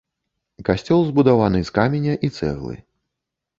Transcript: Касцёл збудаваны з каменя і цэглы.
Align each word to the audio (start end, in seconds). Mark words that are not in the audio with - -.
Касцёл 0.69 1.03
збудаваны 1.09 1.61
з 1.69 1.75
каменя 1.77 2.17
і 2.29 2.33
цэглы. 2.41 2.75